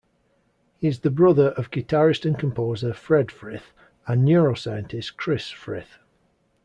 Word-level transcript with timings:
He 0.79 0.87
is 0.87 1.01
the 1.01 1.11
brother 1.11 1.49
of 1.49 1.69
guitarist 1.69 2.25
and 2.25 2.35
composer 2.39 2.91
Fred 2.91 3.29
Frith 3.31 3.71
and 4.07 4.27
neuroscientist 4.27 5.15
Chris 5.15 5.51
Frith. 5.51 5.99